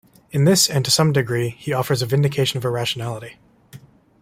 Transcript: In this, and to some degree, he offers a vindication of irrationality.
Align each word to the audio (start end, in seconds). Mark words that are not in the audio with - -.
In 0.31 0.45
this, 0.45 0.67
and 0.67 0.83
to 0.83 0.89
some 0.89 1.13
degree, 1.13 1.49
he 1.59 1.73
offers 1.73 2.01
a 2.01 2.07
vindication 2.07 2.57
of 2.57 2.65
irrationality. 2.65 3.37